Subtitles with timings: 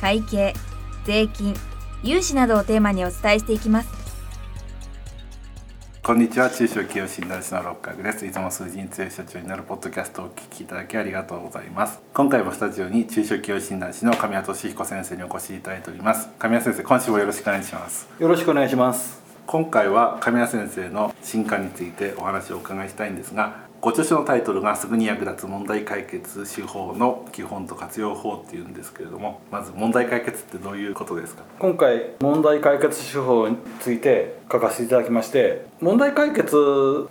[0.00, 0.54] 会計
[1.04, 1.54] 税金
[2.02, 4.06] 融資などをテーマにお伝えしていきます。
[6.06, 6.48] こんにちは。
[6.48, 8.24] 中小企業診断士の六角です。
[8.24, 12.00] いつも数字に強い社長になるポッドキャストをお聞きいただきありがとうございます。
[12.14, 16.28] 今回もスタジオに中小企業診断士の神谷俊彦先生にお越しいただいております。
[16.38, 18.08] 神谷先生今週もよろしくお願いします。
[18.20, 19.20] よろしくお願いします。
[19.46, 31.44] 今回は神谷先生の進化についてお話をお伺いしたいんですがご著書のタイトルがすぐに役立つ問題解決手法の基本と活用法っていうんですけれどもまず問題解決ってどういうことですか？
[31.60, 36.56] 今回問題解決手法について書かせていただきまして問題解決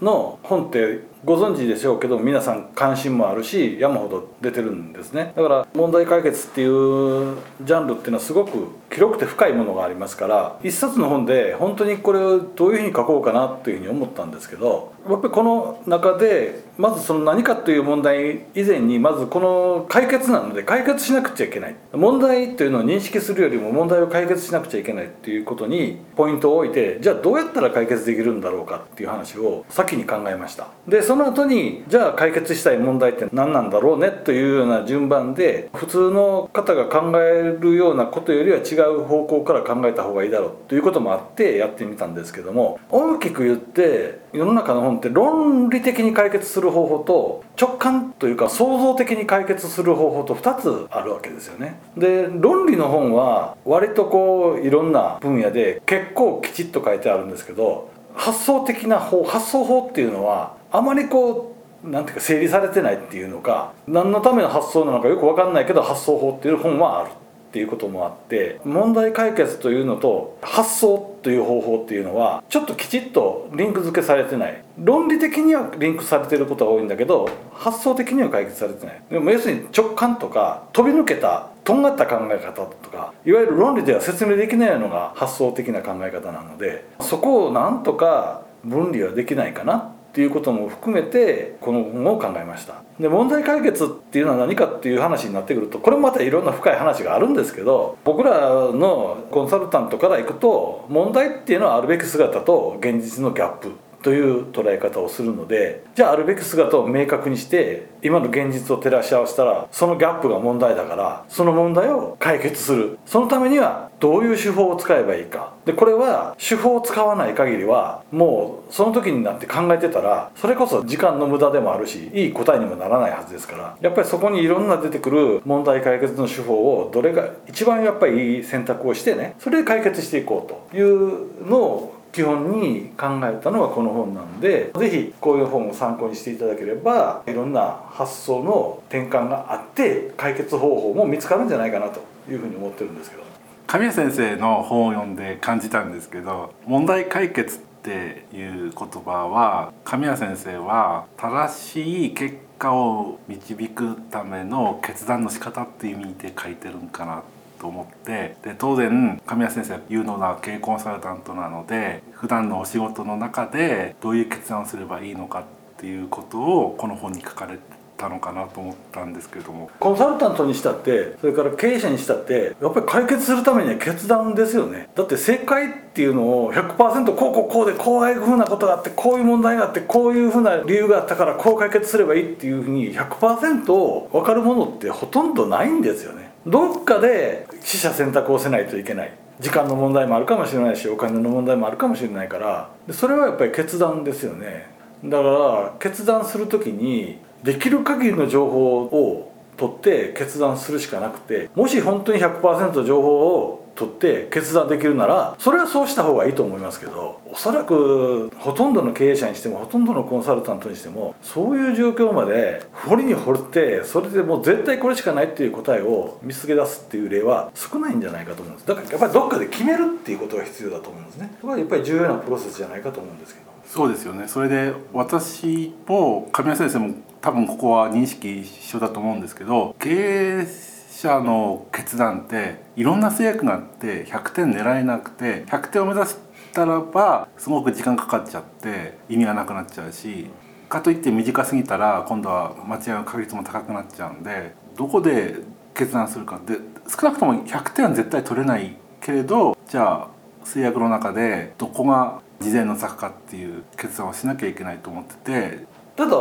[0.00, 5.32] の本ってご存知でしょうけど皆さん関心もあるし山ほど出てるんですね。
[5.36, 21.76] だから問題解決っていうジャンルっていうのはすごく広くて深いものがありますから一冊の本で本当にこれをどういうふうに書こうかなというふうに思ったんですけどやっぱりこの中でまずその何かという問題以前にまずこの解決なので解決しなくちゃいけない。
[21.92, 30.68] 問題というのを認識するよりも問題を解決しなくちゃいけないっていうことにポイントを置いてじゃあどうやったら解決できるんだろうかっていう話を先に考えました。
[30.86, 51.78] でその後にじゃあ解決したい問題って何なんだろうねというような順番で普通の方が考えるようなことよりは違う方向から考えた方がいいだろうということもあってやってみたんですけども大きく言って世の中の本って論理的に解決する方法と直感というか創造的に解決する方法と2つあるわけですよね。
[51.94, 74.64] で論理の本は割とこういろんな分野で結構きちっと書いてあるんですけど発想的な方発想法っていうのはあまりこうなんていうか整理されてないっていうのか何のための発想なのかよく分かんないけど発想法っていう本はあるっていうこともあって問題解決というのと発想という方法っていうのはちょっときちっとリンク付けされてない。
[74.78, 79.02] 論理的にはリンクされてることが多いんだけど発想的には解決されてない。
[79.10, 92.82] でも要するに直感とか飛び抜けたとんがった考え方とかいわゆる論理では説明できないのが発想的な考え方なのでそこをなんとか分離はできないかなっていうことも含めてこの本を考えました。
[93.00, 98.40] で問題解決っていうのは何かっていう話になってくるとこれもまたいろんな深い話があるんですけど僕ら
[98.72, 112.98] のコンサルタントからいくと問題っていうのはあるべき姿と現実のギャップという捉え方をするのでじゃああるべき姿を明確にして今の現実を照らし合わせたらそのギャップが問題だからその問題を解決する。
[113.06, 115.52] そのためにはどういう手法を使えばいいか。
[115.64, 143.31] でこれは手法を使わない限りはもうその時になって考えてたらそれこそ時間の無駄でもあるしいい答えにもならないはずですからやっぱりそこにいろんな出てくる問題解決の手法をどれが一番やっぱりいい選択をしてねそれで解決していこうというのを基本に考えたのがこの本なんで是非こういう本を参考にしていただければいろんな発想の転換があって解決方法も見つかるんじゃないかなというふうに思ってるんですけど
[143.66, 157.22] 神谷先生の本を読んで感じたんですけど問題解決っていう言葉は神谷先生は正しい結果を導くための決断の仕方っていう意味で書いてるんかな
[157.58, 165.44] と思ってで当然神谷先生は有能な経営コンサルタントなので普段のお仕事の中でどういう決断をすればいいのかっ
[165.78, 169.70] ていうことをこの本に書かれてたのかなと思ったんですけれども。
[169.78, 174.88] コンサルタントにしたってそれから経営者にしたってやっぱり解決するためには決断ですよね。
[174.96, 186.32] だって正解っていうのを100%こうこうこうでこういうふうなことがあってこういう問題があってこういうふうな理由があったからこう解決すればいいっていうふうに100%分かるものってほとんどないんですよね。
[186.46, 189.12] どっかで取捨選択をせないといけない。
[189.40, 192.68] 時間の問題もあるかもしれないしお金の問題もあるかもしれないから。
[192.90, 194.66] それはやっぱり決断ですよね。
[195.04, 218.66] だから決断する時にできる限りの情報を取って決断するしかなくてもし本当に100%情報を取って決断できるならそれはそうした方がいいと思いますけどおそらくほとんどの経営者にしてもほとんどのコンサルタントにしてもそういう状況まで掘りに掘ってそれでもう絶対これしかないっていう答えを見つけ出すっていう例は少ないんじゃないかと思うんです。
[218.66, 221.34] だからやっぱりどっかで決めるっていうことが必要だと思うんですね。
[221.40, 223.46] それはやっぱり重要なプロセスじゃないかと思うんですけど。
[223.64, 224.28] そうですよね。
[224.28, 230.46] それで私も神谷先生も多分ここは認識一緒だと思うんですけど経営
[230.90, 236.16] 者の決断っていろんな制約があって100点狙えなくて100点を目指し
[236.52, 240.26] たらばすごく時間かかっちゃって意味がなくなっちゃうし
[240.68, 245.36] かといって短すぎたら今度は間違いの確率も高くなっちゃうんでどこで
[245.74, 246.56] 決断するかで
[246.88, 250.08] 少なくとも100点は絶対取れないけれどじゃあ
[250.44, 255.72] 制約の中でどこが事前の策かっていう決断をしなきゃいけないと思ってて。
[255.94, 256.16] ただ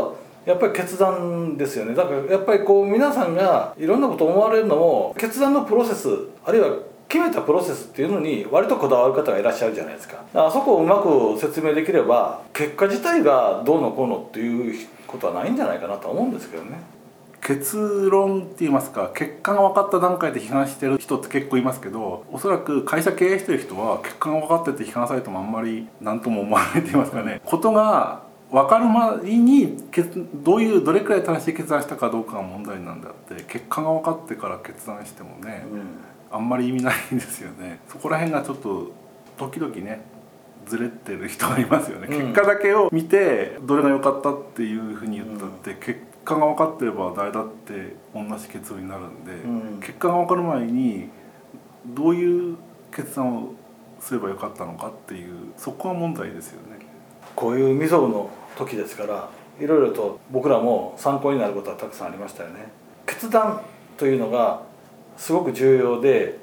[0.45, 1.93] やっぱり決断ですよね。
[1.93, 6.07] だからやっぱりこう皆さんがいろんなこと思われるのも決断のプロセス
[6.43, 6.69] あるいは
[7.07, 10.23] 決めたプロセスっていうのに割とこだわる方がいらっしゃるじゃないですか。
[10.33, 16.79] あそこをうまく説明できれば結果自体がどうのこうのっていうことはないんじゃないかなと思うんですけどね。
[17.41, 27.41] 結論って言いますか結果が分かった段階で批判してる人って結構いますけどおそらく会社経営してる人は結果が分かってて批判されてもあんまり何とも思わないと言いますかね。
[27.44, 28.21] ことが
[28.51, 29.77] 分かる前に
[30.44, 35.81] どういうどれくらい正しい決断したかどうかが問題なんだって結果が分かってから決断してもね、うん、
[36.31, 37.80] あんまり意味ないんですよね。
[37.88, 38.92] そこら辺がちょっと
[39.38, 40.01] 時々ね
[40.65, 51.09] ずれてる人がいますよね、うん、結果だけを見てどれが良かったっていうふうに言ったって、うん、結果が分かってれば誰だって同じ結論になるんで、うん、結果が分かる前に
[51.88, 52.57] どういう
[52.94, 53.54] 決断を
[54.00, 56.81] すればよかったのかっていうそこは問題ですよね。
[57.36, 59.30] こういう未曾有の時ですから
[59.60, 62.72] いろいろと僕らも参考になることはたくさんありましたよね。
[63.06, 63.62] 決断
[63.98, 64.62] というのが
[65.18, 66.38] すごく重要で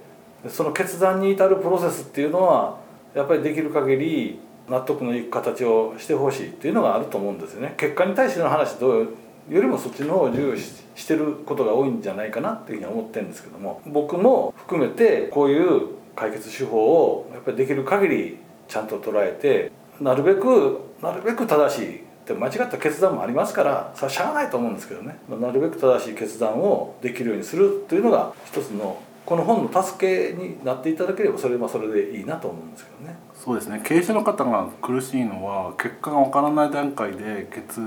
[0.49, 2.79] その決断に至るプロセスっていうのは
[3.15, 4.39] やっぱりできる限り
[4.69, 7.75] 納得のいく形をしてほしいっていうのがあると思うんですよね。
[7.77, 9.09] 結果に対しての話どう
[9.51, 18.39] よりもそっちの方を重視してることが多いんじゃないかなっていうふうに思ってるんですけども僕も含めてこういう解決手法をやっぱりできる限り
[18.69, 33.15] ちゃんと捉えてなるべくなるべく正しいで間違った決断もありますからそれはしゃあないと思うんですけどねなるべく正しい決断をできるようにするというのが一つのこの本の助けになっていただければそれはそれでいいなと思うんですけどね。
[33.35, 37.79] そうですね経営者の方が苦しいのは結果がわからない段階で決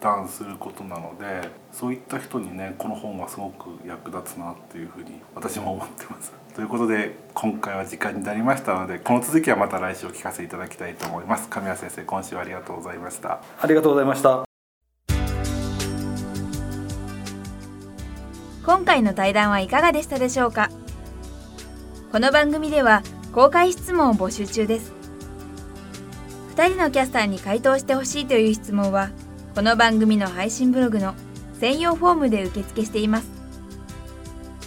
[0.00, 6.32] 断することなのでそういった人にねこの本はすごく役立つなっていうふうに私も思ってます。
[6.56, 11.50] ということで今回は時間になりましたのでこの続きはまた来週お聞かせいただきたいと思います。
[11.50, 13.42] 神谷先生今週はありがとうございました。
[13.60, 14.46] ありがとうございました。
[18.64, 20.70] 今回の対談はいかがでしたでしょうか？
[22.10, 23.02] この番組では
[23.34, 24.94] 公開質問を募集中です。
[26.56, 29.10] 2人のキャスターに回答してほしいという質問は
[29.54, 31.12] この番組の配信ブログの
[31.60, 33.28] 専用フォームで受付しています。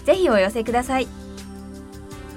[0.05, 1.07] ぜひお寄せください